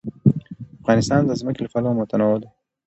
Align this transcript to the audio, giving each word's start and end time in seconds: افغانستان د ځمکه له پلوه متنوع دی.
افغانستان 0.81 1.21
د 1.25 1.31
ځمکه 1.39 1.59
له 1.63 1.69
پلوه 1.73 1.97
متنوع 1.99 2.37
دی. 2.41 2.49